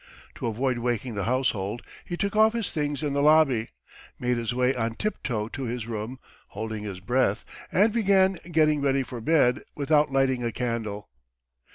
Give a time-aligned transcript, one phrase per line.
[0.33, 3.69] To avoid waking the household he took off his things in the lobby,
[4.17, 6.17] made his way on tiptoe to his room,
[6.49, 11.11] holding his breath, and began getting ready for bed without lighting a candle.